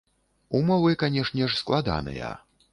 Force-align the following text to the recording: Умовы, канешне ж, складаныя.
Умовы, 0.59 0.95
канешне 1.05 1.45
ж, 1.53 1.61
складаныя. 1.63 2.35